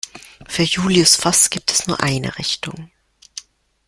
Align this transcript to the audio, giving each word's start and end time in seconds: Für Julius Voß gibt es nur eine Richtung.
Für 0.47 0.63
Julius 0.63 1.15
Voß 1.15 1.51
gibt 1.51 1.71
es 1.71 1.85
nur 1.85 2.01
eine 2.01 2.35
Richtung. 2.39 2.89